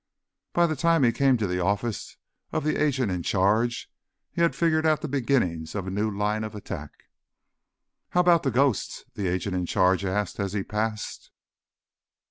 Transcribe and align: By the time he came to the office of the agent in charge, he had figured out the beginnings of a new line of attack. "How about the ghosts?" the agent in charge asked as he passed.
By 0.53 0.65
the 0.65 0.75
time 0.75 1.03
he 1.03 1.11
came 1.11 1.37
to 1.37 1.45
the 1.45 1.59
office 1.59 2.17
of 2.51 2.63
the 2.63 2.81
agent 2.83 3.11
in 3.11 3.21
charge, 3.21 3.87
he 4.31 4.41
had 4.41 4.55
figured 4.55 4.83
out 4.83 5.01
the 5.01 5.07
beginnings 5.07 5.75
of 5.75 5.85
a 5.85 5.91
new 5.91 6.09
line 6.09 6.43
of 6.43 6.55
attack. 6.55 7.03
"How 8.09 8.21
about 8.21 8.41
the 8.41 8.49
ghosts?" 8.49 9.05
the 9.13 9.27
agent 9.27 9.55
in 9.55 9.67
charge 9.67 10.03
asked 10.03 10.39
as 10.39 10.53
he 10.53 10.63
passed. 10.63 11.29